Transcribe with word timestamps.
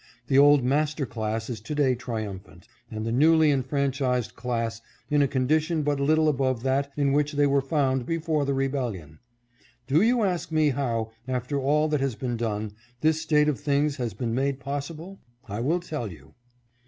The 0.25 0.37
old 0.39 0.63
master 0.63 1.05
class 1.05 1.47
is 1.47 1.61
to 1.61 1.75
day 1.75 1.93
triumphant, 1.93 2.67
and 2.89 3.05
the 3.05 3.11
newly 3.11 3.51
enfranchised 3.51 4.35
class 4.35 4.81
in 5.11 5.21
a 5.21 5.27
condition 5.27 5.83
but 5.83 5.99
little 5.99 6.27
above 6.27 6.63
that 6.63 6.91
in 6.97 7.13
which 7.13 7.33
they 7.33 7.45
were 7.45 7.61
found 7.61 8.07
before 8.07 8.43
the 8.43 8.55
rebellion. 8.55 9.19
Do 9.85 10.01
you 10.01 10.23
ask 10.23 10.51
me 10.51 10.69
how, 10.71 11.11
after 11.27 11.59
all 11.59 11.87
that 11.89 12.01
has 12.01 12.15
been 12.15 12.35
done, 12.35 12.71
this 13.01 13.21
state 13.21 13.47
of 13.47 13.59
things 13.59 13.97
has 13.97 14.15
been 14.15 14.33
made 14.33 14.59
possible? 14.59 15.19
I 15.47 15.59
will 15.59 15.79
tell 15.79 16.11
you. 16.11 16.33